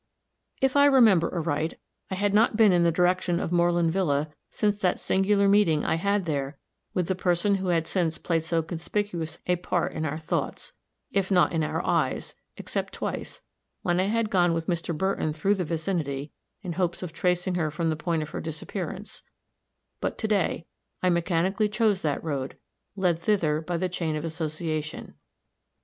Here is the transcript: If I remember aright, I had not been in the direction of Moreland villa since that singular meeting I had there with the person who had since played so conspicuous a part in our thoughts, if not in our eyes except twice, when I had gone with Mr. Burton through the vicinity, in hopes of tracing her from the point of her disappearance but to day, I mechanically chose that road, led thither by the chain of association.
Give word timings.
If 0.61 0.75
I 0.75 0.85
remember 0.85 1.31
aright, 1.31 1.79
I 2.09 2.15
had 2.15 2.33
not 2.33 2.57
been 2.57 2.71
in 2.71 2.81
the 2.81 2.91
direction 2.91 3.39
of 3.39 3.51
Moreland 3.51 3.91
villa 3.91 4.33
since 4.49 4.79
that 4.79 4.99
singular 4.99 5.47
meeting 5.47 5.85
I 5.85 5.93
had 5.97 6.25
there 6.25 6.57
with 6.95 7.07
the 7.07 7.13
person 7.13 7.53
who 7.61 7.67
had 7.67 7.85
since 7.85 8.17
played 8.17 8.41
so 8.41 8.63
conspicuous 8.63 9.37
a 9.45 9.57
part 9.57 9.91
in 9.91 10.03
our 10.03 10.17
thoughts, 10.17 10.73
if 11.11 11.29
not 11.29 11.51
in 11.51 11.63
our 11.63 11.85
eyes 11.85 12.33
except 12.57 12.93
twice, 12.93 13.43
when 13.83 13.99
I 13.99 14.05
had 14.05 14.31
gone 14.31 14.53
with 14.55 14.65
Mr. 14.65 14.97
Burton 14.97 15.33
through 15.33 15.53
the 15.53 15.65
vicinity, 15.65 16.31
in 16.63 16.73
hopes 16.73 17.03
of 17.03 17.13
tracing 17.13 17.53
her 17.53 17.69
from 17.69 17.91
the 17.91 17.95
point 17.95 18.23
of 18.23 18.31
her 18.31 18.41
disappearance 18.41 19.21
but 19.99 20.17
to 20.17 20.27
day, 20.27 20.65
I 21.03 21.11
mechanically 21.11 21.69
chose 21.69 22.01
that 22.01 22.23
road, 22.23 22.57
led 22.95 23.19
thither 23.19 23.61
by 23.61 23.77
the 23.77 23.87
chain 23.87 24.15
of 24.15 24.25
association. 24.25 25.13